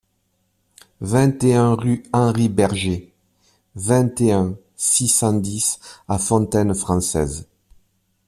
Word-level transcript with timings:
vingt 1.01 1.43
et 1.43 1.53
un 1.53 1.75
rue 1.75 2.01
Henry 2.11 2.49
Berger, 2.49 3.13
vingt 3.75 4.19
et 4.19 4.31
un, 4.31 4.57
six 4.75 5.07
cent 5.07 5.33
dix 5.33 5.79
à 6.07 6.17
Fontaine-Française 6.17 7.47